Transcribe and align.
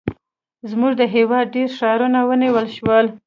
زموږ 0.69 0.93
د 0.97 1.03
هېواد 1.15 1.45
ډېر 1.55 1.69
ښارونه 1.77 2.19
ونیول 2.29 2.67
شول. 2.77 3.05